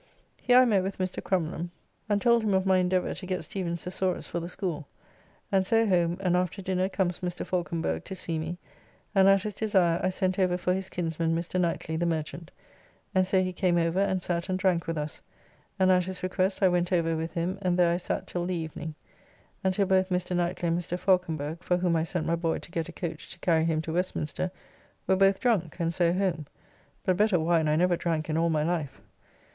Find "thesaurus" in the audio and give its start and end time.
3.83-4.25